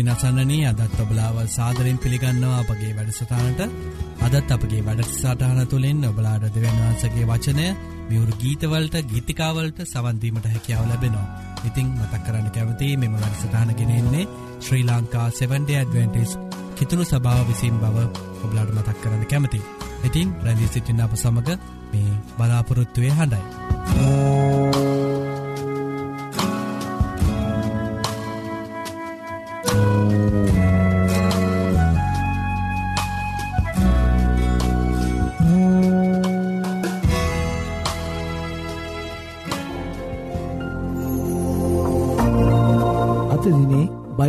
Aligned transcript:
ඉතින් 0.00 0.10
අසන්නනී 0.10 0.64
අදත් 0.64 0.94
ඔබලාව 0.96 1.36
සාදරෙන් 1.46 1.98
පිළිගන්නවා 1.98 2.60
අපගේ 2.60 2.92
වැඩසටානට 2.96 3.60
අදත් 4.26 4.50
අපගේ 4.50 4.80
වැඩසටාන 4.80 5.60
තුළින් 5.66 6.00
ඔබලාඩ 6.02 6.44
දෙවන් 6.54 6.78
වහන්සගේ 6.78 7.26
වචනය 7.26 7.66
මියවරු 8.08 8.32
ගීතවලට 8.34 8.96
ගීතිකාවලට 9.04 9.82
සවන්දීමට 9.84 10.46
හැකියාව 10.46 10.88
ලැබෙනවා. 10.88 11.26
ඉතිං 11.64 11.92
මතක් 11.92 12.22
කරන්න 12.22 12.48
කැවති 12.50 12.88
මෙම 12.96 13.14
වැඩසටානගෙනෙන්නේ 13.14 14.24
ශ්‍රී 14.60 14.84
ලංකා 14.84 15.28
70 15.32 15.76
ඇඩවෙන්ටිස් 15.76 16.32
කිතුුණු 16.76 17.04
සභාව 17.04 17.44
විසින් 17.48 17.76
බව 17.78 17.96
ඔබලාඩ 18.40 18.72
මතක් 18.72 18.98
කරන්න 19.02 19.26
කැමති. 19.26 19.60
ඉතින් 20.04 20.32
රැදිී 20.42 20.72
සිටින්න 20.72 21.02
අප 21.02 21.14
සමඟ 21.14 21.60
මේ 21.92 22.18
බලාපොරොත්තුවය 22.38 23.12
හඬයි. 23.12 23.44
අතදිනේ 23.90 24.69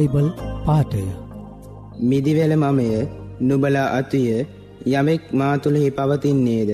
බයිබල් 0.01 0.27
පාටය 0.65 1.01
මිදිවෙල 2.01 2.53
මමය 2.55 2.85
නුබලා 3.41 3.89
අතුය 3.97 4.29
යමෙක් 4.91 5.23
මා 5.31 5.55
තුළෙහි 5.57 5.89
පවතින්නේද? 5.89 6.71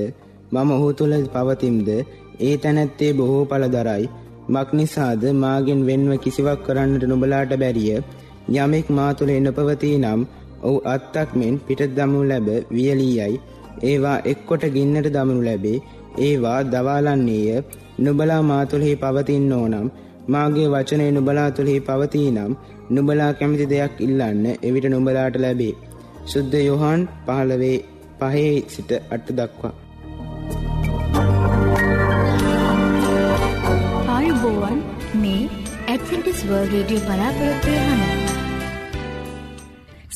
මම 0.54 0.70
ඔහු 0.76 0.88
තුළ 0.94 1.16
පවතිම්ද? 1.34 1.90
ඒ 2.40 2.56
තැනැත්තේ 2.58 3.12
බොහෝ 3.14 3.44
පලදරයි 3.46 4.06
මක් 4.50 4.70
නිසාද 4.74 5.24
මාගෙන් 5.36 5.82
වෙන්ව 5.88 6.12
කිසිවක් 6.18 6.64
කරන්නට 6.66 7.04
නුබලාට 7.04 7.52
බැරිය? 7.54 7.98
යමෙක් 8.56 8.88
මා 8.90 9.12
තුළ 9.14 9.32
එනොපවතිී 9.32 10.02
නම් 10.04 10.22
ඔහු 10.64 10.78
අත්තක් 10.86 11.30
මෙන් 11.36 11.56
පිට 11.68 11.82
දමු 11.98 12.22
ලැබ 12.24 12.48
වියලීයයි. 12.72 13.42
ඒවා 13.84 14.18
එක්කොට 14.26 14.64
ගින්නට 14.76 15.14
දමනු 15.16 15.42
ලැබේ. 15.42 15.84
ඒවා 16.20 16.60
දවාලන්නේය. 16.66 17.64
නුබලා 18.00 18.42
මාතුළෙහි 18.44 18.96
පවතින්න 18.96 19.54
ඕනම් 19.54 19.88
මාගේ 20.28 20.68
වචනය 20.68 21.06
නුබලා 21.12 21.50
තුළෙහි 21.52 21.82
පවතිී 21.82 22.32
නම් 22.32 22.54
නුබලා 22.90 23.32
කැමති 23.34 23.66
දෙයක් 23.66 23.94
ඉල්ලන්න 24.00 24.46
එවිට 24.62 24.88
නුබලාට 24.88 25.36
ලැබේ. 25.38 25.74
සුද්ද 26.26 26.54
යොහන් 26.60 27.02
පහළවේ 27.26 27.78
පහේ 28.20 28.54
සිට 28.68 28.92
අට 29.10 29.28
දක්වා. 29.32 29.74
ආයුබෝවන් 34.10 34.80
මේ 35.18 35.44
ඇඩවෙන්ටිස් 35.88 36.40
වර්ල් 36.46 36.68
රේඩියෝ 36.72 37.06
බලාපොරොත්වය 37.06 37.78
හඬ 37.82 38.28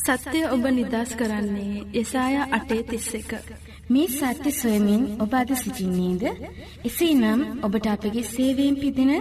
සත්‍යය 0.03 0.45
ඔබ 0.47 0.65
නිදස් 0.71 1.11
කරන්නේ 1.15 1.85
යසායා 1.95 2.47
අටේ 2.51 2.83
තිස්ස 2.85 3.13
එක. 3.15 3.31
මේ 3.93 4.09
සත්‍ය 4.09 4.51
සොයමින් 4.51 5.03
ඔබ 5.23 5.33
අද 5.33 5.49
සිසිින්නේද? 5.63 6.23
එසේ 6.89 7.13
නම් 7.13 7.41
ඔබට 7.65 7.87
අපගේ 7.93 8.25
සේවයෙන් 8.33 8.75
පිදින 8.81 9.11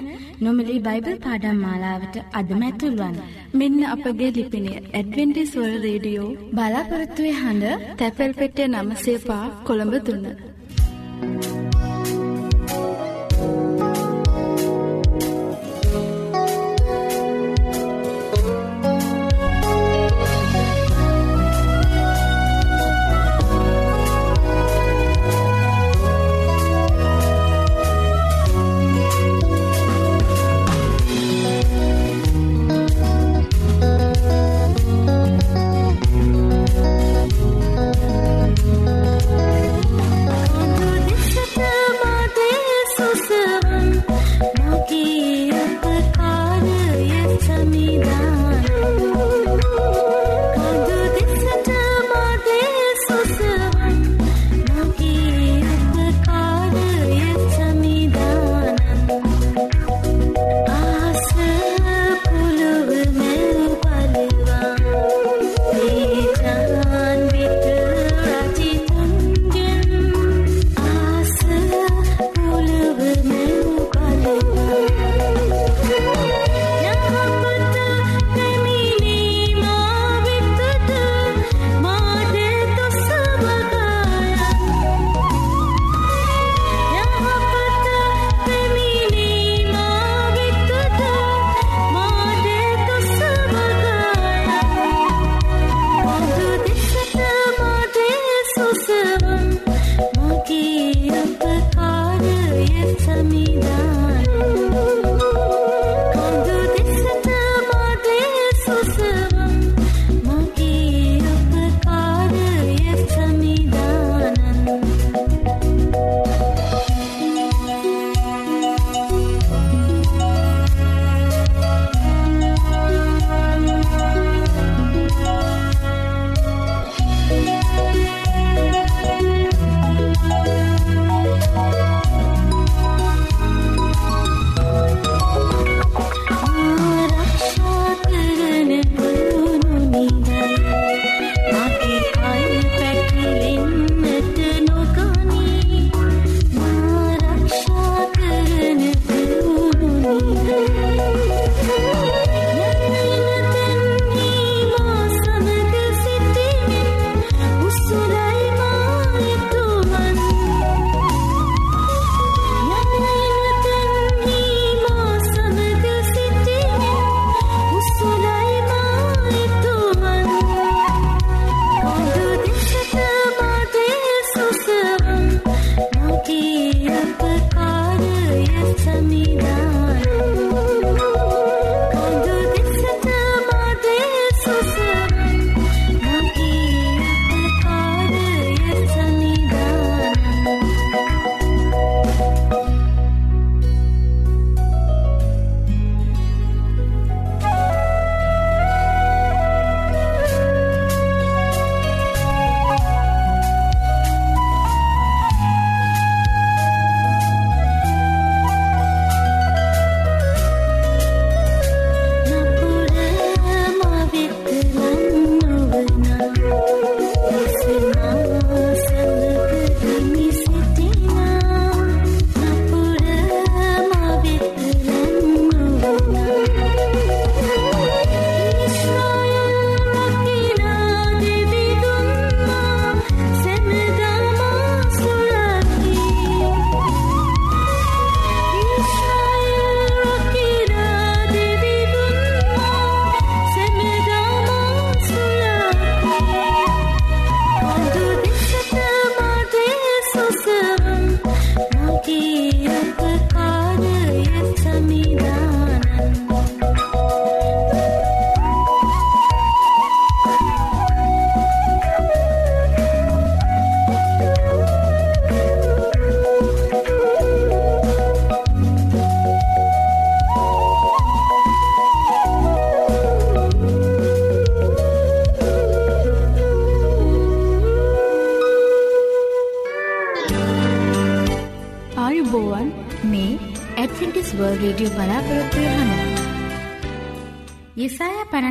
නොමිලි 0.40 0.78
බයිබල් 0.86 1.16
පාඩම් 1.26 1.58
මාලාවට 1.64 2.14
අදමැතුල්වන්. 2.32 3.16
මෙන්න 3.54 3.80
අපගේ 3.94 4.30
ලිපිනය 4.36 4.72
ඇඩවෙන්ටිස්වල් 4.76 5.74
රේඩියෝ 5.86 6.30
බලාපොරත්තුවේ 6.52 7.38
හඬ 7.40 7.88
තැපැල් 7.98 8.32
පෙටේ 8.34 8.68
නම 8.68 8.94
සේපා 9.04 9.44
කොළඹ 9.66 9.96
තුන්න. 10.06 10.26
Quando 11.20 11.36
deixa 11.36 11.59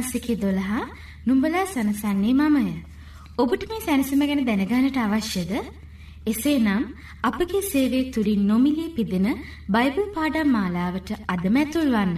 පනස්සිකි 0.09 0.35
දොළහා 0.35 0.83
නුඹලා 1.27 1.65
සනසන්නේ 1.65 2.33
මමය. 2.33 2.63
ඔබට 3.37 3.63
මේ 3.69 3.81
සැනසම 3.81 4.21
ගැන 4.21 4.41
දැනගානට 4.45 4.97
අවශ්‍යද? 4.97 5.51
එසේ 6.25 6.57
නම් 6.57 6.83
අපගේ 7.23 7.61
සේවේ 7.63 8.03
තුළින් 8.13 8.43
නොමිලේ 8.47 8.89
පිදෙන 8.89 9.27
බයිබල් 9.69 10.07
පාඩම් 10.15 10.49
මාලාවට 10.55 11.09
අදම 11.27 11.57
ඇතුල්වන්න. 11.57 12.13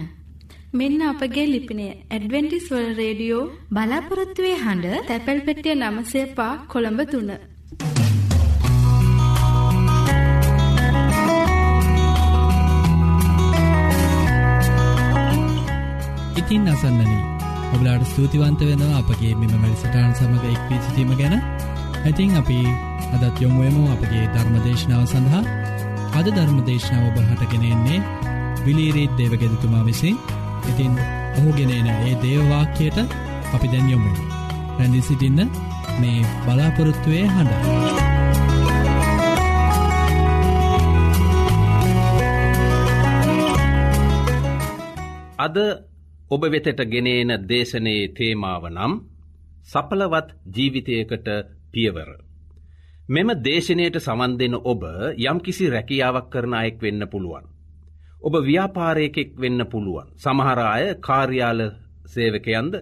මෙන්න 0.72 1.02
අපගේ 1.02 1.46
ලිපිනය 1.46 1.86
ඇඩවෙන්ටිස් 1.88 2.68
වල් 2.72 2.88
රේඩියෝ 2.94 3.42
බලාපොරොත්තුවේ 3.70 4.56
හඬ 4.56 5.08
තැපැල් 5.10 5.40
පෙටිය 5.40 5.76
නමසේ 5.76 6.26
පා 6.38 6.52
කොළඹ 6.72 7.02
තුන්න. 7.12 7.30
ඉතින් 16.40 16.66
අසන්නනී 16.68 17.31
ඔබලාට 17.74 18.04
ස්තුතිවන්ත 18.04 18.60
වෙනවා 18.62 18.98
අපගේ 18.98 19.34
මෙම 19.34 19.52
මැරිසටාන් 19.54 20.14
සමඟ 20.14 20.46
එක්වී 20.48 20.80
සිටීම 20.80 21.12
ගැන. 21.16 21.34
ඇතින් 22.04 22.36
අපි 22.36 22.58
අදත් 23.14 23.40
යොමුුවමු 23.40 23.82
අපගේ 23.92 24.24
ධර්මදේශනාව 24.34 25.04
සඳහා. 25.06 25.44
අද 26.18 26.26
ධර්මදේශනාව 26.28 27.04
ඔබ 27.10 27.18
හටගෙනෙන්නේ 27.22 28.00
විලීරීත් 28.64 29.12
දේවගෙදතුමා 29.18 29.84
විසින්. 29.84 30.16
ඉතින් 30.68 30.92
ඔහුගෙනන 31.38 31.88
ඒ 31.88 32.14
දේවවාක්‍යයට 32.22 32.98
අපි 33.54 33.66
දැන් 33.68 33.90
යොමු 33.90 34.10
රැඳි 34.76 35.00
සිටින්න 35.02 35.40
මේ 36.00 36.18
බලාපොරොත්තුවය 36.44 37.22
හඬ. 37.28 38.02
අද 45.38 45.56
ඔබ 46.32 46.44
වෙතට 46.46 46.80
ගෙනේන 46.86 47.30
දේශනයේ 47.44 48.04
තේමාව 48.10 48.62
නම් 48.68 48.92
සපලවත් 49.64 50.28
ජීවිතයකට 50.48 51.28
පියවර. 51.72 52.10
මෙම 53.08 53.28
දේශනයට 53.38 53.96
සවන් 53.98 54.36
දෙන 54.38 54.54
ඔබ 54.64 54.82
යම්කිසි 55.22 55.66
රැකියාවක් 55.68 56.30
කරන 56.30 56.54
අයෙක් 56.54 56.78
වෙන්න 56.80 57.04
පුළුවන්. 57.06 57.44
ඔබ 58.22 58.34
ව්‍යාපාරයකෙක් 58.40 59.30
වෙන්න 59.36 59.66
පුළුවන්. 59.66 60.08
සමහරාය 60.16 60.84
කාර්යාල 61.00 61.60
සේවකයන්ද 62.06 62.74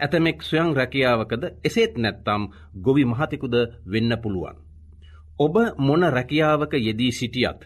ඇතමෙක් 0.00 0.42
ස්වයං 0.42 0.74
රැකියාවකද 0.74 1.42
එසේත් 1.64 1.94
නැත්තම් 1.96 2.42
ගොවි 2.80 3.04
මහතිකුද 3.04 3.54
වෙන්න 3.86 4.12
පුළුවන්. 4.18 4.56
ඔබ 5.38 5.54
මොන 5.78 6.02
රැකියාවක 6.10 6.72
යෙදී 6.80 7.12
සිටියත් 7.12 7.60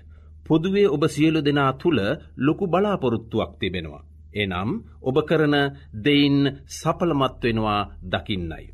පොදුවේ 0.47 0.89
ඔබ 0.89 1.03
සියලු 1.09 1.41
දෙනා 1.41 1.73
තුළ 1.75 2.01
ලොකු 2.39 2.65
බලාපොරොත්තුවක් 2.67 3.53
තිබෙනවා. 3.59 4.10
එනම් 4.33 4.71
ඔබ 5.01 5.17
කරන 5.23 5.57
දෙයින් 5.95 6.39
සපලමත් 6.69 7.43
වෙනවා 7.43 7.81
දකින්නයි. 8.03 8.65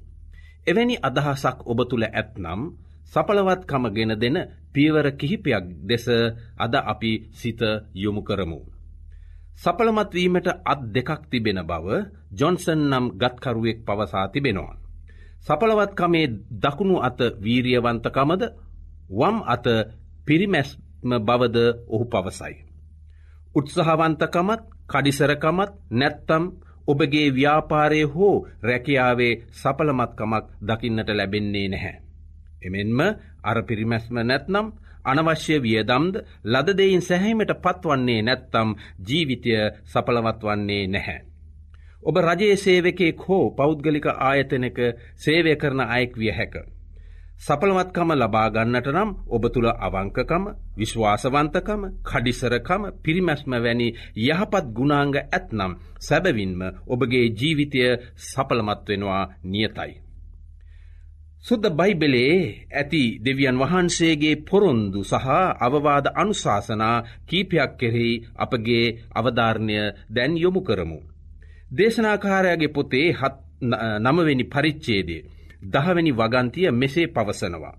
එවැනි 0.66 0.96
අදහසක් 1.00 1.58
ඔබ 1.64 1.78
තුළ 1.84 2.04
ඇත්නම් 2.04 2.60
සපලවත්කම 3.06 3.84
ගෙන 3.88 4.12
දෙන 4.14 4.36
පියවර 4.72 5.06
කිහිපයක් 5.12 5.64
දෙස 5.82 6.06
අද 6.56 6.74
අපි 6.84 7.12
සිත 7.32 7.60
යොමු 7.94 8.22
කරමු. 8.22 8.60
සපලමත්වීමට 9.56 10.48
අත් 10.64 10.80
දෙකක් 10.86 11.22
තිබෙන 11.30 11.60
බව 11.62 11.86
ජොන්සන් 12.30 12.80
නම් 12.82 13.06
ගත්කරුවෙක් 13.12 13.78
පවසා 13.80 14.26
තිබෙනවා. 14.28 14.76
සපලවත්කමේ 15.40 16.26
දකුණු 16.54 16.96
අත 17.00 17.20
වීරියවන්තකමද 17.40 18.42
වම් 19.10 19.36
අත 19.46 19.66
පිරිමැස්ම 20.26 21.10
බවද 21.18 21.56
ඔහු 21.86 22.04
පවසයි. 22.06 22.54
උත්සහවන්තකමත් 23.54 24.62
කඩිසරකමත් 24.88 25.72
නැත්තම් 25.92 26.44
ඔබගේ 26.88 27.28
ව්‍යාපාරය 27.32 28.02
හෝ 28.06 28.46
රැකියාවේ 28.62 29.34
සපලමත්කමක් 29.52 30.44
දකින්නට 30.62 31.08
ලැබෙන්නේ 31.10 31.68
නැහැ. 31.68 31.96
එමෙන්ම 32.62 33.00
අර 33.42 33.58
පිරිමැස්ම 33.62 34.18
නැත්නම් 34.22 34.66
අනවශ්‍ය 35.04 35.56
වියදම්ද 35.62 36.14
ලදදයින් 36.44 37.02
සැහැීමට 37.02 37.52
පත්වන්නේ 37.58 38.20
නැත්තම් 38.22 38.68
ජීවිතය 39.08 39.56
සපලවත් 39.84 40.40
වන්නේ 40.42 40.84
නැහැ. 40.88 41.18
ඔබ 42.02 42.16
රජයේ 42.18 42.56
සේවකෙක් 42.58 43.20
හෝ 43.28 43.44
පෞද්ගලික 43.52 44.06
ආයතනක 44.06 44.78
සේවය 45.16 45.56
කරන 45.56 45.80
අයෙක් 45.88 46.12
විය 46.16 46.32
හැක. 46.32 46.54
සපලවත්කම 47.36 48.10
ලබාගන්නට 48.14 48.86
නම් 48.88 49.10
ඔබ 49.28 49.44
තුළ 49.48 49.68
අවංකකම 49.78 50.44
විශ්වාසවන්තකම 50.76 51.82
කඩිසරකම 52.02 52.82
පිරිමැස්ම 53.02 53.52
වැනි 53.56 53.88
යහපත් 54.18 54.64
ගුණාංග 54.72 55.14
ඇත්නම් 55.18 55.72
සැබවින්ම 56.00 56.60
ඔබගේ 56.86 57.26
ජීවිතය 57.30 57.80
සපලමත් 58.24 58.80
වෙනවා 58.88 59.22
නියතයි. 59.44 59.92
සුද්ද 61.44 61.64
බයිබෙලේ 61.72 62.36
ඇති 62.72 63.02
දෙවියන් 63.20 63.56
වහන්සේගේ 63.56 64.42
පොරොන්දු 64.42 65.00
සහ 65.04 65.26
අවවාද 65.60 66.06
අනුශාසනා 66.14 67.04
කීපයක් 67.26 67.72
කෙරෙහි 67.78 68.22
අපගේ 68.36 68.86
අවධාරණය 69.14 69.76
දැන් 70.10 70.32
යොමු 70.36 70.60
කරමු. 70.62 70.98
දේශනාකාරයාගේ 71.70 72.68
පොතේ 72.70 73.08
නමවෙනි 74.02 74.44
පරිච්චේදේ. 74.46 75.22
දහවැනි 75.64 76.12
වගන්තිය 76.12 76.70
මෙසේ 76.72 77.06
පවසනවා. 77.08 77.74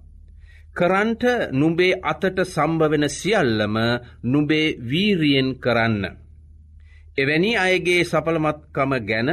කරන්ට 0.75 1.23
නුඹේ 1.51 1.99
අතට 2.03 2.39
සම්භවෙන 2.45 3.05
සියල්ලම 3.11 3.75
නුඹේ 4.23 4.75
වීරියෙන් 4.83 5.49
කරන්න. 5.55 6.03
එවැනි 7.17 7.51
අයගේ 7.57 8.01
සපලමත්කම 8.03 8.91
ගැන 9.01 9.29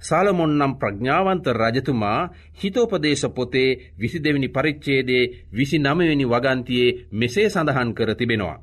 සාලමොන්නම් 0.00 0.72
ප්‍රඥාවන්ත 0.74 1.46
රජතුමා 1.54 2.20
හිතෝපදේශ 2.56 3.26
පොතේ 3.30 3.70
විසි 3.96 4.18
දෙවනි 4.18 4.48
පරිච්චේදේ 4.48 5.30
විසි 5.52 5.78
නමවෙනි 5.78 6.26
වගන්තියේ 6.26 6.96
මෙසේ 7.12 7.48
සඳහන් 7.48 7.90
කර 7.94 8.10
තිබෙනවා. 8.14 8.58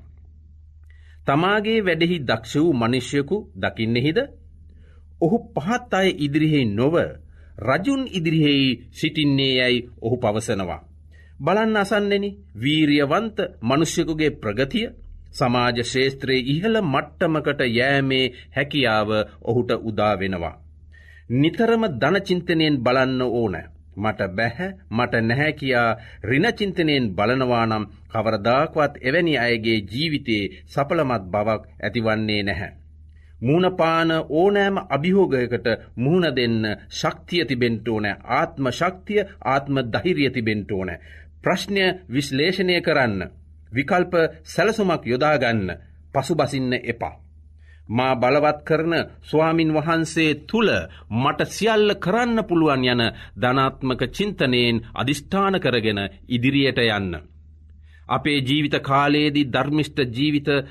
තමාගේ 1.27 1.79
වැඩෙහි 1.81 2.17
දක්ෂ 2.21 2.53
වූ 2.55 2.73
මනිශ්‍යයකු 2.75 3.37
දකින්නෙහිද 3.55 4.19
ඔහු 5.21 5.37
පහත් 5.55 5.91
අය 5.93 6.09
ඉදිරිහෙහි 6.17 6.65
නොව 6.69 6.95
රජුන් 7.57 8.07
ඉදිරිහෙහි 8.09 8.87
සිටින්නේ 8.91 9.53
යැයි 9.53 9.87
ඔහු 10.01 10.17
පවසනවා. 10.17 10.83
බලන්න 11.39 11.77
අසන්නෙනි 11.77 12.29
වීරියවන්ත 12.55 13.37
මනුෂ්‍යකුගේ 13.61 14.31
ප්‍රගතිය 14.33 14.87
සමාජ 15.31 15.77
ශේත්‍රයේ 15.83 16.45
ඉහළ 16.47 16.77
මට්ටමකට 16.83 17.61
යෑමේ 17.69 18.25
හැකියාව 18.55 19.09
ඔහුට 19.43 19.71
උදාවෙනවා. 19.81 20.59
නිතරම 21.31 21.83
ධනචින්තනයෙන් 21.93 22.77
බලන්න 22.79 23.21
ඕන. 23.23 23.55
මට 23.97 24.21
බැහැ 24.29 24.69
මට 24.91 25.13
නැහැ 25.23 25.53
කියා 25.53 25.97
රිනචින්තනයෙන් 26.23 27.05
බලනවානම් 27.11 27.85
කවරදාක්වත් 28.09 28.97
එවැනි 29.01 29.37
අයගේ 29.37 29.79
ජීවිතයේ 29.91 30.51
සපලමත් 30.65 31.23
බවක් 31.27 31.61
ඇතිවන්නේ 31.79 32.43
නැහැ. 32.43 32.73
මූුණපාන 33.41 34.11
ඕනෑම 34.31 34.77
අභිහෝගයකට 34.89 35.67
මුහුණ 35.95 36.35
දෙන්න 36.35 36.63
ශක්තිය 36.91 37.45
තිබෙන්ට 37.45 37.87
ඕන 37.87 38.05
ආත්ම 38.05 38.71
ශක්තිය 38.71 39.25
ආත්ම 39.45 39.75
දහිරිය 39.93 40.29
තිබෙන්ට 40.29 40.71
ඕන. 40.71 40.89
ප්‍රශ්නය 41.41 41.83
විශ්ලේෂණය 42.09 42.81
කරන්න. 42.81 43.29
විකල්ප 43.71 44.13
සැලසුමක් 44.45 45.03
යොදාගන්න 45.05 45.69
පසුබසින්න 46.13 46.73
එපා. 46.83 47.15
මා 47.89 48.15
බලවත් 48.15 48.59
කරන 48.63 48.93
ස්වාමින් 49.21 49.73
වහන්සේ 49.73 50.31
තුළ 50.47 50.71
මට 51.13 51.47
සියල්ල 51.47 51.95
කරන්න 51.97 52.43
පුළුවන් 52.43 52.83
යන 52.85 53.03
ධනාත්මක 53.37 54.01
චින්තනයෙන් 54.09 54.81
අධිෂ්ඨාන 54.93 55.59
කරගෙන 55.59 55.99
ඉදිරියට 56.29 56.79
යන්න. 56.79 57.13
අපේ 58.07 58.39
ජීවිත 58.39 58.75
කාලයේදී 58.81 59.49
ධර්මිෂ්ට 59.53 59.99
ජීවිතයක් 60.09 60.65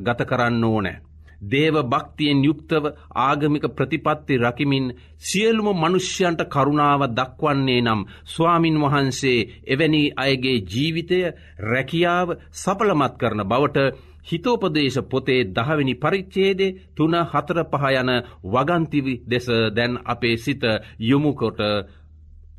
ගත 0.00 0.20
කරන්න 0.24 0.64
ඕනෑ. 0.64 1.05
දේව 1.42 1.76
භක්තියෙන් 1.84 2.44
යුක්තව 2.44 2.84
ආගමික 3.20 3.64
ප්‍රතිපත්ති 3.70 4.34
රකිමින් 4.38 4.86
සියලුම 5.20 5.68
මනුෂ්‍යයන්ට 5.74 6.40
කරුණාව 6.46 7.02
දක්වන්නේ 7.10 7.80
නම් 7.82 8.00
ස්වාමින් 8.26 8.76
වහන්සේ 8.78 9.46
එවැනි 9.66 10.02
අයගේ 10.16 10.58
ජීවිතය 10.64 11.18
රැකියාව 11.62 12.28
සපලමත් 12.52 13.14
කරන 13.18 13.42
බවට 13.44 13.78
හිතෝපදේශ 14.24 15.00
පොතේ 15.04 15.40
දහවිනි 15.48 15.94
පරිච්චේදේ 15.96 16.76
තුන 16.94 17.14
හතර 17.24 17.58
පහ 17.64 17.84
යන 17.92 18.10
වගන්තිවි 18.44 19.14
දෙස 19.24 19.46
දැන් 19.70 19.94
අපේ 20.04 20.36
සිත 20.36 20.62
යොමුකොට 21.00 21.60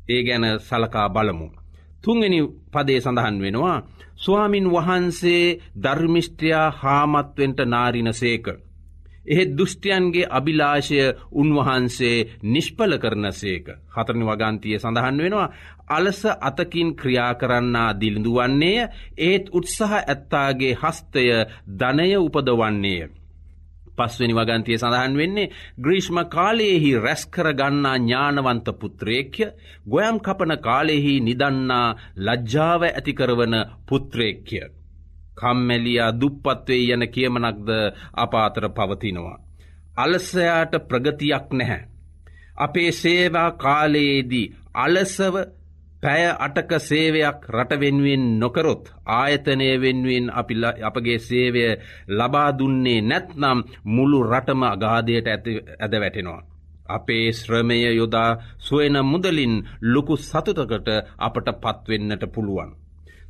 ඒ 0.08 0.22
ගැන 0.22 0.44
සලකා 0.60 1.08
බලමු. 1.08 1.48
තුන්ගනි 2.02 2.40
පදේ 2.72 3.00
සඳහන් 3.00 3.36
වෙනවා 3.40 3.78
ස්වාමින් 4.16 4.66
වහන්සේ 4.66 5.58
ධර්මිෂ්ට්‍රයා 5.82 6.66
හාමත්වෙන්ට 6.72 7.60
නාරින 7.64 8.12
සේක. 8.12 8.46
එහෙත් 9.28 9.50
දුෘෂ්ටියන්ගේ 9.52 10.30
අභිලාශය 10.30 11.00
උන්වහන්සේ 11.32 12.16
නිෂ්පල 12.44 12.92
කරන 12.98 13.26
සේක. 13.32 13.66
හතරනි 13.90 14.24
වගන්තිය 14.24 14.78
සඳහන් 14.78 15.18
වෙනවා. 15.18 15.52
අලස 15.88 16.22
අතකින් 16.40 16.90
ක්‍රියා 16.96 17.32
කරන්නා 17.34 17.90
දිලිඳුවන්නේය 18.00 18.88
ඒත් 19.20 19.44
උත්සාහ 19.52 19.92
ඇත්තාගේ 19.94 20.74
හස්තය 20.76 21.24
ධනය 21.74 22.08
උපදවන්නේය. 22.18 23.08
පස්වනි 23.98 24.34
වගන්තිය 24.34 24.78
සඳහන් 24.78 25.14
වෙන්නේ 25.16 25.52
ග්‍රීෂ්ම 25.78 26.18
කාලයෙහි 26.28 26.90
රැස්කර 26.98 27.48
ගන්නා 27.54 27.96
ඥානවන්ත 27.98 28.68
පුත්‍රේක්‍ය 28.80 29.50
ගොයම් 29.86 30.20
කපන 30.20 30.54
කාලෙහි 30.60 31.14
නිදන්නා 31.20 31.86
ලජ්ජාව 32.18 32.82
ඇතිකරවන 32.84 33.56
පුත්‍රේක්‍ය. 33.86 34.60
කම්මැලියා 35.40 36.10
දුප්පත්වේ 36.20 36.82
යන 36.92 37.04
කියමනක්ද 37.08 37.68
අපාතර 38.16 38.64
පවතිනවා. 38.70 39.38
අලසයාට 39.96 40.72
ප්‍රගතියක් 40.88 41.46
නැහැ. 41.52 41.82
අපේ 42.56 42.90
සේවා 42.92 43.50
කාලයේදී 43.54 44.46
අලසව 44.76 45.34
පැය 46.02 46.24
අටක 46.38 46.72
සේවයක් 46.80 47.40
රට 47.50 47.72
වෙනුවෙන් 47.76 48.24
නොකරොත් 48.40 48.84
ආයතනය 49.12 49.68
වෙනුවෙන් 49.76 50.26
අපි 50.32 50.54
අපගේ 50.82 51.18
සේවය 51.20 51.62
ලබා 52.10 52.50
දුන්නේ 52.52 53.00
නැත්නම් 53.02 53.58
මුළු 53.86 54.18
රටම 54.24 54.62
අගාධයට 54.64 55.28
ඇද 55.28 55.94
වැටෙනවා. 55.94 56.42
අපේ 56.88 57.26
ශ්‍රමය 57.32 57.78
යොදා 57.92 58.30
සොයන 58.58 58.96
මුදලින් 59.04 59.54
ලොකු 59.84 60.14
සතුතකට 60.18 60.88
අපට 61.18 61.48
පත්වෙන්නට 61.62 62.22
පුළුවන්. 62.34 62.70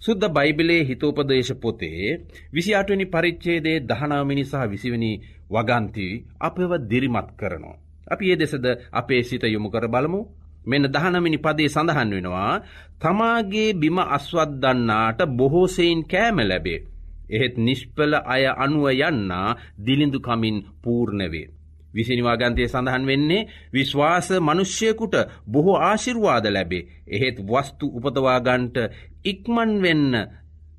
සුද්ද 0.02 0.23
බයිබිලේ 0.28 0.83
හිතෝපදේශ 0.85 1.52
පොතේ 1.57 2.11
විසි 2.52 2.73
අටවනි 2.75 3.07
පරිච්චේදේ 3.07 3.78
දහනාමිනි 3.83 4.45
සහ 4.45 4.62
විසිවනි 4.64 5.12
වගන්ති 5.50 6.07
අපව 6.40 6.73
දිරිමත් 6.90 7.28
කරනවා. 7.37 7.76
අපි 8.07 8.25
ඒ 8.33 8.37
දෙසද 8.37 8.67
අපේ 8.93 9.23
සිත 9.23 9.45
යොමු 9.45 9.69
කර 9.71 9.87
බලමු 9.87 10.21
මෙන්න 10.67 10.87
දහනමිනි 10.87 11.38
පදේ 11.38 11.69
සඳහන් 11.69 12.11
වෙනවා 12.11 12.52
තමාගේ 13.00 13.71
බිම 13.75 13.99
අස්වත්දන්නාට 14.09 15.21
බොහෝසයින් 15.31 16.00
කෑම 16.05 16.38
ලැබේ. 16.43 16.81
එහෙත් 17.28 17.55
නිෂ්පල 17.59 18.12
අය 18.25 18.45
අනුව 18.57 18.87
යන්නා 18.93 19.57
දිලිඳුකමින් 19.78 20.57
පූර්ණවේ. 20.83 21.47
විසිනිවාගන්තය 21.95 22.68
සඳහන් 22.68 23.07
වෙන්නේ 23.07 23.49
විශ්වාස 23.73 24.28
මනුෂ්‍යයකුට 24.40 25.14
බොහෝ 25.47 25.78
ආශිර්වාද 25.80 26.47
ලැබේ. 26.47 26.88
එහෙත් 27.07 27.38
වස්තු 27.42 27.87
උපතවාගන්ට 27.99 28.76
ඉක්මන් 29.25 29.73
වෙන්න 29.83 30.12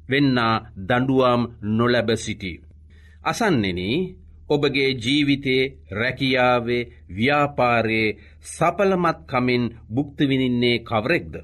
වෙන්නා 0.09 0.55
දඩුවම් 0.79 1.43
නොලැබ 1.71 2.09
සිටි. 2.17 2.53
අසන්නෙන 3.23 3.79
ඔබගේ 4.49 4.89
ජීවිතේ 4.95 5.63
රැකියාවේ 5.91 6.83
ව්‍යාපාරයේ 7.15 8.17
සපලමත්කමින් 8.47 9.63
බුක්තිවිනින්නේ 9.93 10.77
කවරෙක්ද. 10.81 11.35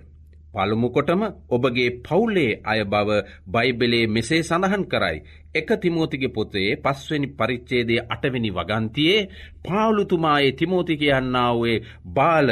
පළමුකොටම 0.55 1.21
ඔබගේ 1.49 1.89
පවුලේ 1.99 2.53
අය 2.63 2.79
බව 2.85 3.09
බයිබලේ 3.47 4.05
මෙසේ 4.09 4.41
සඳහන් 4.41 4.85
කරයි. 4.85 5.17
එක 5.55 5.69
තිමෝතිගේ 5.77 6.29
පොතේ 6.29 6.69
පස්වනි 6.77 7.27
පරිච්චේදේ 7.33 8.05
අටවෙනි 8.09 8.51
වගන්තියේ 8.51 9.27
පාවුලුතුමායේ 9.63 10.51
තිමෝති 10.53 10.97
කියන්නාවේ 10.97 11.83
බාල 12.09 12.49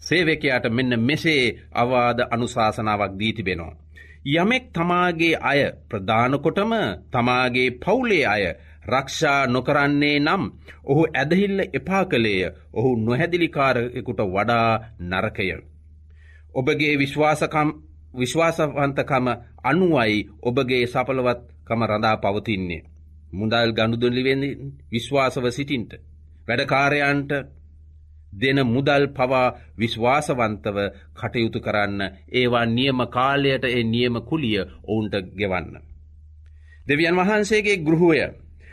සේවකයාට 0.00 0.66
මෙන්න 0.70 1.00
මෙසේ 1.00 1.42
අවාද 1.74 2.18
අනුශාසනාවක් 2.26 3.12
දීතිබෙනවා. 3.14 3.74
යමෙක් 4.26 4.64
තමාගේ 4.72 5.34
අය 5.42 5.60
ප්‍රධානකොටම 5.88 6.72
තමාගේ 7.10 7.68
පවුලේ 7.76 8.24
අය 8.26 8.44
රක්ෂා 8.86 9.40
නොකරන්නේ 9.46 10.18
නම් 10.18 10.42
ඔහු 10.84 11.02
ඇදහිල්ල 11.12 11.60
එපා 11.70 12.04
කළේය 12.04 12.42
ඔහු 12.72 12.90
නොහැදිලිකාරෙකුට 12.98 14.20
වඩා 14.26 14.70
නරකය. 15.02 15.48
ඔබගේ 16.56 16.94
විශ්වාසවන්තකම 18.14 19.26
අනුවයි 19.64 20.16
ඔබගේ 20.42 20.86
සපලවත්කම 20.86 21.80
රඳා 21.84 22.16
පවතින්නේ. 22.18 22.82
මුදල් 23.32 23.70
ගණුදුලිවෙන්න 23.72 24.42
විශ්වාසව 24.90 25.44
සිටින්ට. 25.50 25.92
වැඩකාරයන්ට 26.48 27.30
දෙන 28.32 28.58
මුදල් 28.66 29.04
පවා 29.08 29.48
විශ්වාසවන්තව 29.78 30.78
කටයුතු 31.14 31.60
කරන්න 31.60 32.00
ඒවා 32.32 32.66
නියම 32.68 32.98
කාලයට 33.08 33.64
ඒ 33.66 33.82
නියම 33.84 34.14
කුලිය 34.22 34.60
ඔවුන්ට 34.84 35.14
ගෙවන්න. 35.34 35.72
දෙවියන් 36.86 37.16
වහන්සේගේ 37.16 37.78
ගෘහය 37.78 38.18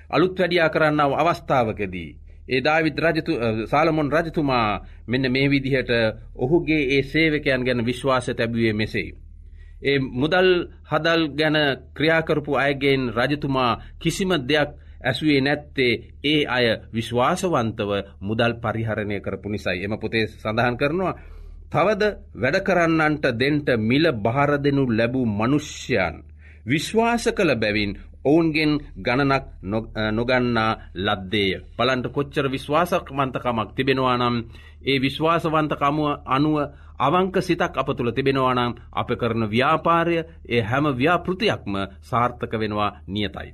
අලුත් 0.10 0.40
වැඩියා 0.40 0.70
කරන්නාව 0.70 1.12
අවස්ථාවකදී. 1.13 2.10
ඒ 2.45 2.62
දාවිත් 2.62 2.97
රජතු 3.00 3.33
සාලමොන් 3.67 4.12
රජතුමා 4.12 4.67
මෙන්න 5.07 5.31
මේ 5.31 5.50
විදිහට 5.50 5.91
ඔහුගේ 6.35 6.83
ඒ 6.89 7.01
සේවකයන් 7.03 7.63
ගැන 7.63 7.85
විශ්වාස 7.85 8.25
තැබුවේ 8.27 8.73
මෙසෙයි. 8.73 9.12
ඒ 9.81 10.00
මුදල් 10.00 10.50
හදල් 10.83 11.21
ගැන 11.31 11.57
ක්‍රියාකරපු 11.93 12.51
අයගෙන් 12.57 13.01
රජතුමා 13.12 13.71
කිසිම 14.00 14.31
දෙයක් 14.41 14.71
ඇසුවේ 15.01 15.41
නැත්තේ 15.41 15.93
ඒ 16.23 16.41
අය 16.47 16.65
විශ්වාසවන්තව 16.93 17.91
මුදල් 18.21 18.53
පරිහරණය 18.55 19.17
කරපු 19.19 19.47
නිසයි. 19.50 19.83
එම 19.83 19.93
පොතේ 20.00 20.27
සඳහන් 20.33 20.77
කරනවා. 20.77 21.13
තවද 21.71 22.03
වැඩකරන්නන්ට 22.35 23.25
දෙන්ට 23.33 23.67
මිල 23.79 24.05
බහරදෙනු 24.15 24.83
ලැබූ 24.89 25.25
මනුෂ්‍යයන්. 25.31 26.15
විශ්වාස 26.65 27.25
කළ 27.29 27.55
බැවින් 27.55 27.91
ඔවුන්ගෙන් 28.25 28.72
ගණනක් 28.98 29.46
නොගන්නා 30.12 30.72
ලද්දේය. 30.96 31.51
පලන්ට 31.74 32.08
කොච්චර 32.10 32.46
විශ්වාසකමන්තකමක් 32.50 33.70
තිබෙනවා 33.74 34.18
නම් 34.18 34.36
ඒ 34.84 34.98
විශ්වාසවන්තකමුව 35.00 36.08
අනුව 36.27 36.58
අවංක 37.00 37.36
සිතක් 37.39 37.74
අප 37.74 37.89
තුළ 37.89 38.12
තිබෙනවානම් 38.12 38.74
අප 38.94 39.10
කරන 39.12 39.44
ව්‍යාපාරය 39.48 40.18
ඒ 40.48 40.62
හැම 40.62 40.86
ව්‍යාපෘතියක්ම 40.94 41.74
සාර්ථක 42.01 42.53
වෙනවා 42.53 42.92
නියතයි. 43.08 43.50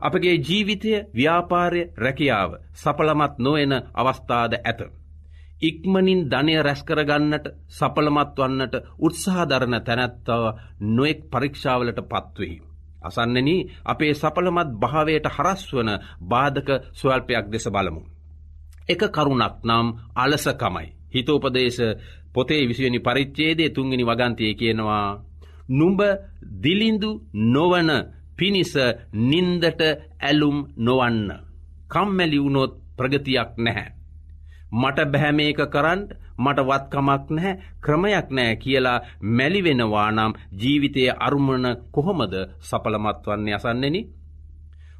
අපගේ 0.00 0.36
ජීවිතය 0.38 0.92
ව්‍යාපාරය 1.12 1.82
රැකියාව 1.96 2.50
සපලමත් 2.74 3.34
නොවන 3.38 3.72
අවස්ථාද 3.94 4.52
ඇත. 4.56 4.80
ඉක්මනින් 5.62 6.20
ධනය 6.26 6.54
රැස්කරගන්නට 6.60 7.46
සපලමත් 7.70 8.36
වන්නට 8.38 8.74
උත්සාහධරණ 9.00 9.76
තැනැත්තව 9.80 10.42
නොෙක් 10.90 11.18
පරීක්ෂාවලට 11.30 12.00
පත්වෙහි. 12.04 12.71
අසන්නන 13.02 13.50
අපේ 13.84 14.12
සපලමත් 14.14 14.70
භාවයට 14.76 15.26
හරස්වන 15.28 15.90
බාධක 16.22 16.68
ස්වල්පයක් 16.92 17.46
දෙස 17.48 17.66
බලමු. 17.68 18.02
එක 18.88 19.02
කරුණක් 19.08 19.56
නම් 19.62 19.86
අලසකමයි. 20.14 20.86
හිතෝපදේශ 21.08 21.82
පොතේ 22.32 22.66
විසිවනි 22.68 23.00
පරිච්චේදේ 23.00 23.70
තුන්ගනි 23.70 24.04
වගන්තය 24.04 24.54
කියනවා. 24.54 25.20
නුඹ 25.70 26.00
දිලිඳු 26.62 27.10
නොවන 27.54 27.90
පිණිස 28.36 28.74
නින්දට 29.12 29.80
ඇලුම් 30.20 30.58
නොවන්න. 30.78 31.28
කම්මැලි 31.88 32.38
වුණොත් 32.38 32.72
ප්‍රගතියක් 32.96 33.50
නැහැ. 33.56 33.92
මට 34.72 34.98
බැහැමේක 35.06 35.60
කරන්න 35.66 36.00
මට 36.38 36.58
වත්කමක් 36.62 37.30
නැහැ 37.30 37.58
ක්‍රමයක් 37.80 38.28
නෑ 38.30 38.56
කියලා 38.56 38.98
මැලිවෙනවා 39.32 40.08
නම් 40.10 40.32
ජීවිතය 40.54 41.02
අරුමණ 41.18 41.66
කොහොමද 41.90 42.34
සපලමත් 42.60 43.26
වන්නේ 43.26 43.54
අසන්නෙන. 43.54 43.96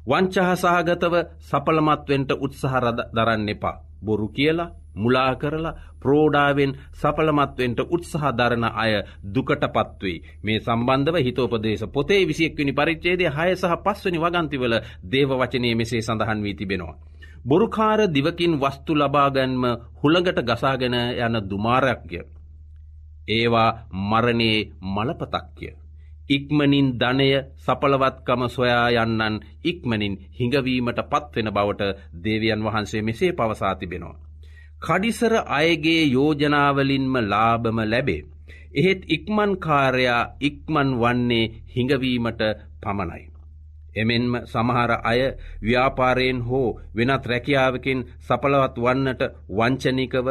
වංචහ 0.05 0.37
සහගතව 0.55 1.15
සපලමත්වෙන්ට 1.41 2.31
උත්සාහරද 2.37 2.99
දරන්න 3.11 3.49
එපා. 3.49 3.75
බොරු 4.01 4.27
කියලා 4.29 4.71
මුලා 4.95 5.35
කරලා 5.35 5.77
ප්‍රෝඩාවෙන් 5.99 6.73
සපලමත්වෙන්ට 6.93 7.79
උත්සාහ 7.87 8.33
දරන 8.33 8.65
අය 8.75 8.93
දුකට 9.27 9.63
පත්වේ 9.69 10.17
මේ 10.43 10.59
සම්බන්ධව 10.59 11.17
හිතෝපදේශ 11.19 11.85
පොතේ 11.89 12.21
විසියෙක්වනි 12.25 12.73
පරිච්චේදය 12.73 13.25
හය 13.29 13.49
සහ 13.53 13.73
පස්වනි 13.85 14.19
වගන්තිවල 14.19 14.75
දේව 15.05 15.29
වචනය 15.33 15.75
මෙසේ 15.75 16.01
සඳහන් 16.01 16.43
වී 16.43 16.55
තිබෙනවා. 16.55 16.95
බොරුකාර 17.45 17.99
දිවකින් 18.09 18.53
වස්තු 18.57 18.95
ලබාගැන්ම 18.95 19.63
හුළඟට 19.99 20.39
ගසාගෙන 20.41 20.95
යන 21.17 21.35
දුමාරයක්ය. 21.43 22.19
ඒවා 23.27 23.69
මරණයේ 24.01 24.59
මලපතක්ය. 24.89 25.69
ඉක්මනින් 26.29 26.87
ධනය 26.95 27.29
සපලවත්කම 27.57 28.41
සොයා 28.47 28.87
යන්නන් 28.97 29.39
ඉක්මනින් 29.63 30.15
හිඟවීමට 30.31 30.99
පත්වෙන 31.05 31.51
බවට 31.51 31.89
දේවියන් 32.23 32.63
වහන්සේ 32.63 33.01
මෙසේ 33.01 33.33
පවසා 33.33 33.75
තිබෙනවා. 33.75 34.15
කඩිසර 34.81 35.33
අයගේ 35.49 36.03
යෝජනාවලින්ම 36.07 37.13
ලාභම 37.25 37.77
ලැබේ. 37.85 38.21
එහෙත් 38.73 39.01
ඉක්මන්කාරයා 39.07 40.23
ඉක්මන් 40.41 40.89
වන්නේ 40.97 41.51
හිඟවීමට 41.75 42.41
පමණයි. 42.81 43.32
එමෙන්ම 43.95 44.33
සමහර 44.45 44.91
අය 45.03 45.21
ව්‍යාපාරයෙන් 45.61 46.39
හෝ 46.41 46.69
වෙනත් 46.95 47.25
රැකියාවකින් 47.25 47.99
සපලවත් 48.19 48.75
වන්නට 48.77 49.21
වංචනිකව 49.49 50.27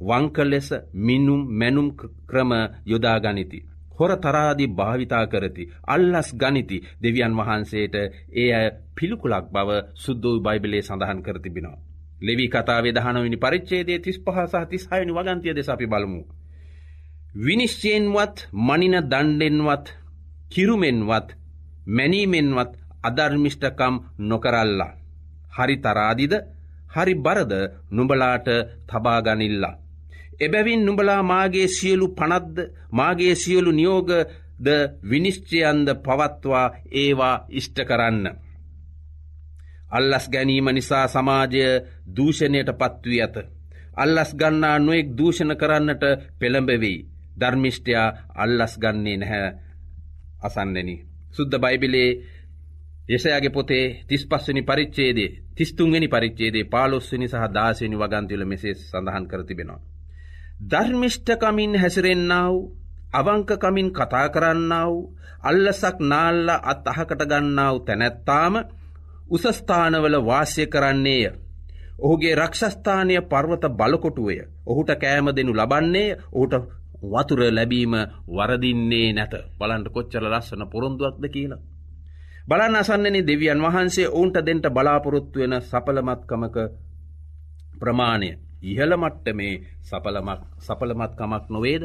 වංක 0.00 0.36
ලෙස 0.44 0.68
මිනුම් 0.94 1.40
මැනුම් 1.50 1.88
ක්‍රම 2.26 2.52
යොදා 2.86 3.18
ගනිති. 3.20 3.58
හොර 3.98 4.12
තරාදි 4.16 4.66
භාවිතා 4.70 5.26
කරති. 5.26 5.64
අල්ලස් 5.86 6.28
ගනිති 6.34 6.78
දෙවියන් 7.02 7.34
වහන්සේට 7.34 7.94
ඒ 8.32 8.48
අය 8.52 8.66
පිළිකුලක් 8.94 9.46
බව 9.48 9.70
සුද්දූ 9.94 10.36
බයිබලේ 10.40 10.82
සඳහන් 10.82 11.22
කරතිබෙනවා. 11.22 11.78
ලෙවි 12.20 12.48
කතාවේ 12.48 12.92
දහනවිනි 12.92 13.36
පරිච්චේදේ 13.36 13.98
තිස් 13.98 14.18
පහසහ 14.18 14.66
තිස්හයනි 14.66 15.12
වගන්තිය 15.12 15.54
දෙස 15.54 15.68
අපි 15.68 15.86
බලමු. 15.86 16.22
විනිශ්චයෙන්වත් 17.36 18.36
මනින 18.60 18.96
දණ්ඩෙන්වත් 19.02 19.86
කිරුමෙන්වත් 20.50 21.28
මැනීමෙන්වත් 21.88 22.72
අධර්මිෂ්ටකම් 23.02 23.94
නොකරල්ලා. 24.20 24.92
හරි 25.52 25.76
තරාදිද 25.76 26.34
හරි 26.88 27.14
බරද 27.16 27.52
නුඹලාට 27.90 28.48
තබාගනිල්ලා. 28.86 29.78
එබැවින් 30.40 30.84
නුඹලා 30.84 31.22
මාගේ 31.22 31.68
සියලු 31.68 32.06
පනද්ද 32.08 32.58
මාගේ 32.92 33.34
සියලු 33.34 33.70
නියෝග 33.72 34.10
ද 34.58 34.68
විනිශ්චයන්ද 35.10 35.88
පවත්වා 36.04 36.66
ඒවා 36.92 37.36
ඉෂ්ට 37.50 37.78
කරන්න. 37.88 38.26
අල්ලස් 39.90 40.26
ගැනීම 40.28 40.68
නිසා 40.68 41.06
සමාජය 41.08 41.64
දූෂණයට 42.16 42.70
පත්වී 42.72 43.22
ඇත. 43.22 43.36
අල්ලස් 43.96 44.30
ගන්නා 44.34 44.78
නොෙක් 44.78 45.06
දූෂණ 45.18 45.56
කරන්නට 45.56 46.02
පෙළඹවෙයි. 46.38 47.06
ධර්මිෂ්ටයා 47.40 48.08
අල්ලස් 48.34 48.74
ගන්නේ 48.78 49.16
නැහැ 49.16 49.50
අසන්නෙන. 50.42 50.90
සුද්ද 51.32 51.52
බයිබිලේ 51.56 52.10
යසයාගේ 53.08 53.50
පොතේ 53.50 53.84
තිස් 54.06 54.22
පස්වනි 54.26 54.62
පරිච්චේදේ 54.62 55.30
තිස්තුන්ගනි 55.54 56.08
පරිච්චේදේ 56.08 56.64
පාලොස්වනි 56.66 57.26
සහ 57.26 57.44
දාසනි 57.50 57.96
වගන්තිවල 57.96 58.44
මෙසේ 58.44 58.74
සඳහන් 58.74 59.24
කරතිබෙනවා. 59.26 59.80
ධර්මිෂ්ඨකමින් 60.62 61.72
හැසිරෙන්න්නාව 61.74 62.54
අවංකකමින් 63.12 63.88
කතා 63.90 64.28
කරන්නාව 64.28 64.92
අල්ලසක් 65.42 65.96
නාල්ල 66.02 66.48
අත් 66.64 66.84
අහකට 66.86 67.22
ගන්නාව 67.24 67.76
තැනැත්තාම 67.80 68.54
උසස්ථානවල 69.28 70.16
වාසය 70.22 70.64
කරන්නේය. 70.66 71.24
ඔහුගේ 71.98 72.34
රක්ෂස්ථානය 72.34 73.14
පර්වත 73.22 73.64
බලකොටුවය 73.72 74.36
ඔහුට 74.66 74.90
කෑම 74.96 75.26
දෙනු 75.30 75.52
ලබන්නේ 75.54 76.16
ඔහුට 76.30 76.54
වතුර 77.04 77.40
ලැබීම 77.50 77.94
වරදින්නේ 78.28 79.08
නැත 79.12 79.34
බලන්ට 79.58 79.88
කොච්චල 79.88 80.24
ලස්සන 80.26 80.62
පොරොන්දුවක්ද 80.66 81.24
කියලා. 81.30 81.62
බලන්න 82.48 82.76
අසන්නනි 82.76 83.20
දෙවියන් 83.22 83.60
වහන්සේ 83.60 84.08
ඔවුන්ට 84.08 84.36
දෙන්ට 84.42 84.66
බලාපොරොත්තු 84.70 85.40
වෙන 85.40 85.54
සපලමත්කමක 85.62 86.56
ප්‍රමාණය 87.80 88.30
ඉහළ 88.62 88.94
මට්ට 88.94 89.26
මේ 89.34 89.54
සපලමත්කමක් 90.60 91.44
නොවේද. 91.48 91.84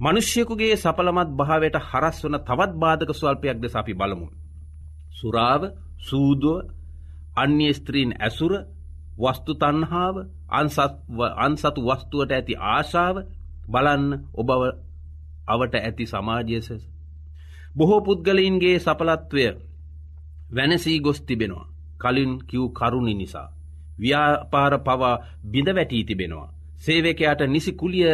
මනුෂ්‍යකුගේ 0.00 0.76
සපලමත් 0.76 1.30
භාවයට 1.32 1.76
හරස් 1.82 2.18
වන 2.24 2.38
තවත් 2.40 2.72
බාධක 2.76 3.10
ස්වල්පයක් 3.12 3.56
ද 3.56 3.64
අපි 3.74 3.94
බලමු. 3.94 4.26
සුරාව 5.12 5.62
සූදුව 6.00 6.56
අන්‍ය 7.36 7.68
ස්ත්‍රීන් 7.72 8.12
ඇසුර 8.18 8.52
වස්තු 9.18 9.52
තන්හාාව 9.54 10.16
අන්සතු 11.38 11.80
වස්තුවට 11.82 12.30
ඇති 12.32 12.54
ආශාව 12.66 13.16
බලන්න 13.68 14.04
ඔබ 14.34 14.48
අවට 15.48 15.74
ඇති 15.76 16.04
සමාජයසස. 16.06 16.95
බොහෝ 17.76 18.00
පුද්ගලයින්ගේ 18.00 18.76
සපලත්වය 18.78 19.46
වැනසී 20.50 21.00
ගොස් 21.00 21.20
තිබෙනවා 21.22 21.66
කලින් 21.98 22.32
කිව් 22.40 22.64
කරුණි 22.70 23.14
නිසා. 23.14 23.48
ව්‍යාපාර 23.98 24.74
පවා 24.80 25.22
බිඳ 25.44 25.68
වැටී 25.68 26.04
තිබෙනවා. 26.04 26.52
සේවකයාට 26.78 27.40
නිසි 27.46 27.72
කුලිය 27.72 28.10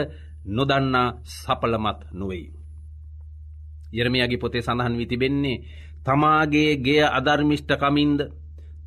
නොදන්නා 0.46 1.08
සපලමත් 1.24 2.00
නොවෙයි. 2.12 2.52
යරමයාගේ 3.92 4.38
පොතේ 4.38 4.62
සඳහන් 4.62 4.98
වී 4.98 5.06
තිබෙන්නේ 5.06 5.62
තමාගේ 6.04 6.70
ගෙය 6.76 7.02
අධර්මිෂ්ඨකමින්ද 7.08 8.20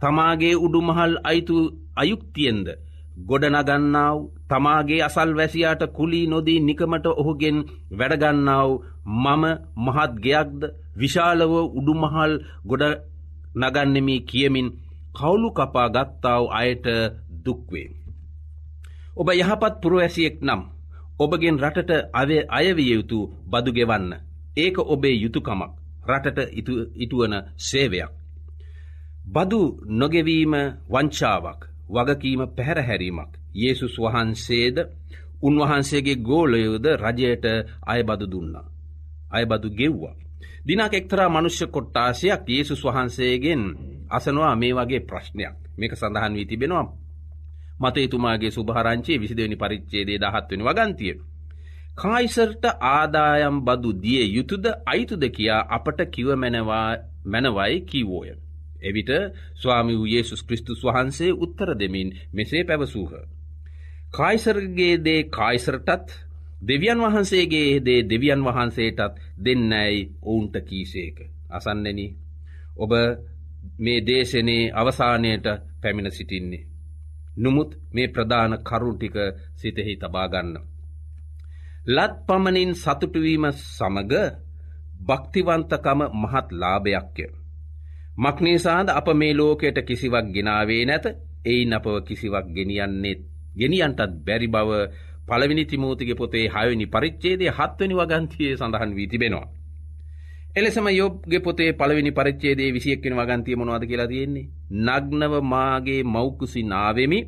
තමාගේ 0.02 0.56
උඩුමහල් 0.58 1.14
අයිතු 1.24 1.56
අයුක්තියෙන්ද 1.96 2.68
ගොඩනගන්නාව 3.18 4.18
තමාගේ 4.50 5.02
අසල් 5.04 5.32
වැසියාට 5.34 5.84
කුලී 5.90 6.28
නොදී 6.28 6.60
නිකමට 6.60 7.06
ඔහුගෙන් 7.12 7.58
වැඩගන්නාව 7.92 8.70
මම 9.16 9.44
මහත් 9.78 10.14
ගෙයක්ද 10.20 10.62
විශාලව 10.96 11.54
උඩුමහල් 11.72 12.34
ගොඩ 12.66 12.84
නගන්නෙමි 13.56 14.16
කියමින් 14.22 14.68
කවුලු 15.14 15.50
කපා 15.52 15.90
ගත්තාව 15.90 16.44
අයට 16.52 16.86
දුක්වේ. 17.46 17.90
ඔබ 19.16 19.28
යහපත් 19.32 19.74
පුරුවැසියෙක් 19.82 20.38
නම් 20.42 20.62
ඔබගෙන් 21.20 21.58
රටට 21.58 21.92
අයවිය 22.52 22.92
යුතු 22.92 23.20
බදු 23.44 23.72
ගෙවන්න. 23.72 24.12
ඒක 24.58 24.78
ඔබේ 24.86 25.16
යුතුකමක් 25.16 25.72
රටට 26.06 26.40
ඉටුවන 26.96 27.34
සේවයක්. 27.60 28.12
බදු 29.26 29.62
නොගෙවීම 29.92 30.54
වංචාවක් 30.90 31.62
වගකීම 31.88 32.42
පැහැරහැරීමක්. 32.50 33.32
Yesසුස් 33.54 33.98
වහන්සේද 33.98 34.78
උන්වහන්සේගේ 35.42 36.16
ගෝලයෝද 36.18 36.86
රජයට 36.98 37.46
අයබදු 37.84 38.26
දුන්නා. 38.28 38.66
අයබදු 39.32 39.70
ගෙව්වා. 39.72 40.16
දිනක් 40.68 40.94
එක්තරා 40.94 41.30
මනුෂ්‍ය 41.30 41.68
කොට්ටාසයක් 41.68 42.44
Yesසුස් 42.50 42.84
වහන්සේගෙන් 42.84 43.64
අසනවා 44.10 44.56
මේ 44.56 44.74
වගේ 44.74 45.02
ප්‍රශ්නයක් 45.02 45.56
මේක 45.78 45.94
සඳහන් 45.94 46.34
වී 46.34 46.46
තිබෙනවා 46.46 46.88
මතේතුමාගේ 47.80 48.52
සුභාරංචේ 48.52 49.18
විසිදවනි 49.18 49.56
පරිච්චේදේ 49.56 50.20
දහත්වනි 50.20 50.64
වගන්තිය. 50.64 51.16
කායිසර්ට 51.96 52.64
ආදායම් 52.86 53.58
බදු 53.62 53.92
දිය 53.96 54.24
යුතුද 54.28 54.66
අයිතුද 54.86 55.24
කියා 55.30 55.62
අපට 55.70 56.00
කිව 56.08 56.28
මැනවයි 56.36 57.82
කීවෝය. 57.84 58.30
එවිට 58.86 59.12
ස්වාමි 59.56 59.94
වූ 59.96 60.08
යේසුස් 60.08 60.42
කෘස්තුස් 60.44 60.82
වහන්සේ 60.84 61.32
උත්තර 61.36 61.70
දෙමින් 61.76 62.10
මෙසේ 62.34 62.64
පැවසූහ. 62.64 63.14
කායිසර්ගේ 64.12 64.94
දේ 65.00 65.22
කායිසරටත් 65.30 66.10
දෙවියන් 66.62 67.00
වහන්සේගේ 67.00 67.70
දේ 67.82 68.02
දෙවියන් 68.04 68.42
වහන්සේටත් 68.44 69.16
දෙන්නැයි 69.46 70.00
ඔවුන්ට 70.24 70.56
කීසේක. 70.62 71.18
අසන්නෙන 71.50 72.00
ඔබ 72.78 72.92
මේ 73.80 74.00
දේශනයේ 74.02 74.72
අවසානයට 74.74 75.46
පැමිණ 75.82 76.12
සිටින්නේ. 76.12 76.68
නොමුත් 77.38 77.72
මේ 77.94 78.08
ප්‍රධාන 78.08 78.54
කරුටික 78.62 79.16
සිතෙහි 79.56 79.96
තබාගන්න. 79.98 80.58
ලත් 81.88 82.14
පමණින් 82.28 82.74
සතුටුවීම 82.76 83.46
සමග 83.54 84.14
භක්තිවන්තකම 85.02 86.00
මහත් 86.14 86.48
ලාභයක්ය. 86.54 87.26
මක්නිසාද 88.16 88.88
අප 88.90 89.08
මේ 89.14 89.34
ලෝකයට 89.34 89.78
කිසිවක් 89.84 90.28
ගෙනාවේ 90.34 90.84
නැත 90.86 91.06
එයින් 91.46 91.74
අපව 91.74 91.96
කිසිවක් 92.04 92.48
ගෙනියන්නේෙත් 92.50 93.22
ගෙනියන්ටත් 93.56 94.14
බැරි 94.26 94.48
බව 94.48 94.72
පළවිනි 95.28 95.66
තිමෝතිගේ 95.66 96.16
පොතේ 96.16 96.46
හයනි 96.50 96.86
පරිච්චේදේ 96.88 97.52
හත්වනි 97.52 97.96
වගන්තියේ 97.96 98.58
සඳහන් 98.58 98.96
වී 98.96 99.08
තිබෙනවා. 99.08 99.48
එලෙසම 100.56 100.88
යොබ්ගේ 100.92 101.40
පොතේ 101.40 101.72
පළවෙනි 101.74 102.12
පරිච්චේදේ 102.12 102.74
විසියෙක්ෙන 102.74 103.16
වගන්තිය 103.16 103.56
මොනවාද 103.56 103.86
කියලා 103.86 104.08
තියෙන්නේ. 104.08 104.50
නග්නව 104.80 105.34
මාගේ 105.44 106.02
මෞකුසි 106.06 106.64
නාවෙමි 106.64 107.20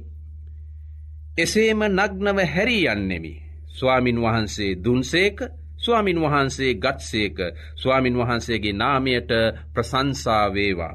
එසේම 1.37 1.81
නග්නව 1.89 2.39
හැරී 2.45 2.83
යන්නෙමි. 2.87 3.33
ස්වාමින් 3.69 4.21
වහන්සේ 4.21 4.71
දුන්සේක 4.77 5.39
ස්වාමින් 5.77 6.21
වහන්සේ 6.21 6.73
ගත්සේක 6.75 7.37
ස්වාමින් 7.75 8.17
වහන්සේගේ 8.17 8.73
නාමයට 8.73 9.31
ප්‍රසංසාවේවා. 9.73 10.93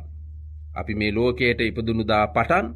අපි 0.74 0.94
මේ 0.94 1.12
ලෝකයට 1.12 1.60
ඉපදුනුදා 1.62 2.26
පටන් 2.28 2.66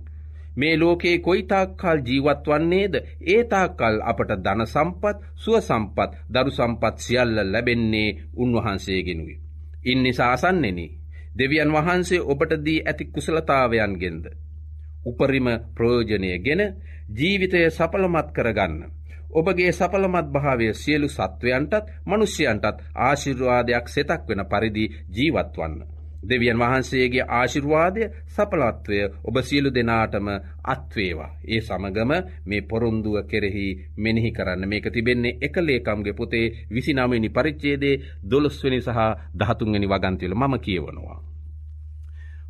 මේ 0.56 0.76
ලෝකයේ 0.76 1.18
කොයිතාක්කල් 1.18 1.98
ජීවත් 2.06 2.46
වන්නේද 2.46 2.94
ඒතාකල් 3.26 3.96
අපට 4.02 4.30
ධන 4.38 4.66
සම්පත් 4.66 5.16
සුව 5.36 5.60
සම්පත් 5.60 6.10
දරු 6.28 6.50
සම්පත් 6.50 6.96
සියල්ල 6.98 7.36
ලැබෙන්නේ 7.44 8.08
උන්වහන්සේගෙනුයි. 8.36 9.36
ඉන් 9.84 10.02
නිසා 10.02 10.32
අසන්නෙන. 10.32 10.80
දෙවියන් 11.38 11.72
වහන්සේ 11.72 12.20
ඔබට 12.22 12.52
දී 12.64 12.80
ඇති 12.82 13.04
කුසලතාවයන්ගෙන්ද. 13.06 14.24
උපරිම 15.06 15.48
ප්‍රයෝජනය 15.74 16.30
ගෙන 16.38 16.62
ජීවිතය 17.10 17.70
සපලමත් 17.70 18.28
කරගන්න. 18.32 18.76
ඔබගේ 19.36 19.72
සපලමත් 19.72 20.28
භාවය 20.28 20.68
සියලු 20.74 21.08
සත්වයන්ටත් 21.08 21.92
මනුෂ්‍යයන්ටත් 22.04 22.80
ආශිර්වාදයක් 23.00 23.86
සෙතක් 23.88 24.22
වෙන 24.28 24.42
පරිදි 24.46 24.84
ජීවත්වන්න. 25.10 25.76
දෙවියන් 26.22 26.58
වහන්සේගේ 26.58 27.24
ආශිර්වාදය 27.30 28.02
සපලත්වය 28.28 28.98
ඔබ 29.24 29.36
සියලු 29.42 29.70
දෙනාටම 29.70 30.28
අත්වේවා. 30.64 31.30
ඒ 31.46 31.60
සමගම 31.60 32.12
මේ 32.46 32.62
පොරොන්දුව 32.62 33.16
කෙරෙහි 33.24 33.66
මෙනෙහි 33.98 34.30
කරන්න 34.32 34.68
මේක 34.68 34.86
තිබෙන්නේ 34.90 35.38
එක 35.40 35.56
ලේකම්ගේ 35.58 36.14
පොතේ 36.14 36.52
විසිනාමනි 36.70 37.30
පරිච්චේදේ 37.30 38.00
දොළොස්වනි 38.24 38.80
සහ 38.80 39.00
දහතුන්ගනි 39.34 39.86
වගන්තිවල 39.86 40.34
මම 40.34 40.54
කියවනවා. 40.60 41.18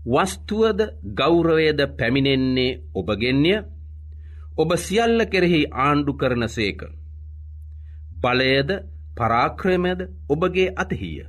වස්තුවද 0.07 0.81
ගෞරවයද 1.14 1.81
පැමිණෙන්නේ 1.99 2.79
ඔබගෙන්ය 2.94 3.55
ඔබ 4.57 4.71
සියල්ල 4.79 5.21
කෙරෙහි 5.27 5.61
ආණ්ඩු 5.79 6.12
කරන 6.14 6.45
සේක. 6.49 6.81
බලයද 8.16 8.71
පරාක්‍රමයද 9.16 10.01
ඔබගේ 10.29 10.75
අතහිය. 10.75 11.27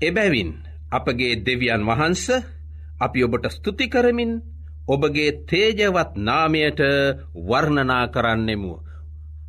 එබැවින් 0.00 0.50
අපගේ 0.90 1.34
දෙවියන් 1.38 1.82
වහන්ස 1.84 2.24
අපි 3.00 3.24
ඔබට 3.24 3.44
ස්තුති 3.50 3.86
කරමින් 3.88 4.32
ඔබගේ 4.88 5.30
තේජවත් 5.44 6.12
නාමයට 6.18 6.80
වර්ණනා 7.42 8.04
කරන්නෙමුව. 8.08 8.78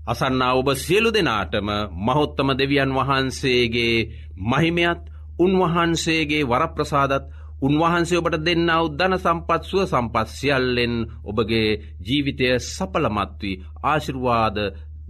අසන්නා 0.08 0.54
ඔබ 0.54 0.70
සියලු 0.76 1.10
දෙනාටම 1.12 1.70
මහොත්තම 1.98 2.50
දෙවියන් 2.54 2.92
වහන්සේගේ 2.92 3.98
මහිමයත් 4.44 5.04
උන්වහන්සේගේ 5.40 6.48
වරප්‍රසාදත් 6.48 7.26
උන්වහන්සේ 7.62 8.20
ඔබට 8.20 8.38
දෙන්න 8.42 8.70
උද්දන 8.78 9.16
සම්පත් 9.18 9.64
සුව 9.64 9.82
සම්පත්සියල්ලෙන් 9.86 10.96
ඔබගේ 11.26 11.70
ජීවිතය 12.02 12.48
සපලමත්වී 12.68 13.60
ආශිර්වාද 13.84 14.58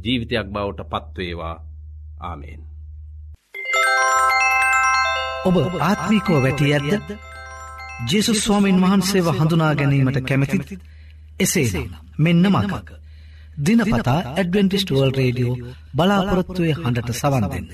ජීවිතයක් 0.03 0.47
බවට 0.47 0.89
පත්වේවා. 0.91 1.55
ආමේෙන්. 2.21 2.62
ඔබ 5.45 5.55
ආත්මිකෝ 5.81 6.39
වැටි 6.41 6.73
ඇත්ද 6.73 7.12
ජේසු 8.07 8.33
ස්වාමීන් 8.35 8.81
වහන්සේව 8.81 9.27
හඳුනා 9.33 9.73
ගැනීමට 9.75 10.19
කැමැතිද? 10.23 10.81
එසේ 11.39 11.85
මෙන්න 12.19 12.43
මඟ 12.45 12.91
දිනපතා 13.57 14.19
ඇඩවෙන්ටිස්ටුවල් 14.31 15.12
රේඩියෝ 15.13 15.55
බලාපොරොත්තුවය 15.95 16.73
හඬට 16.75 17.15
සවන් 17.15 17.49
දෙන්න. 17.49 17.71